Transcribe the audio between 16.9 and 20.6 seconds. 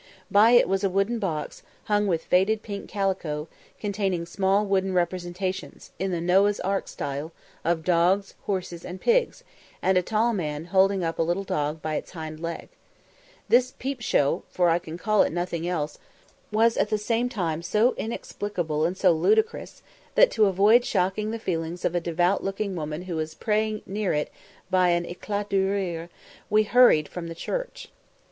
same time so inexplicable and so ludicrous, that, to